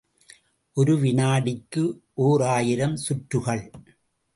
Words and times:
ஒரு 0.77 0.93
வினாடிக்கு 0.99 1.83
ஓர் 2.13 2.41
ஆயிரம் 2.41 2.97
சுற்றுகள். 3.09 3.71